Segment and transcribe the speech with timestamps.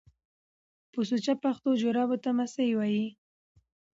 [0.91, 3.07] په سوچه پښتو جرابو ته ماسۍ وايي